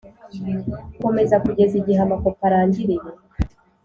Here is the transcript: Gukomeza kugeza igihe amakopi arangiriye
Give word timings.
Gukomeza 0.91 1.35
kugeza 1.45 1.73
igihe 1.81 1.99
amakopi 2.05 2.41
arangiriye 2.49 3.09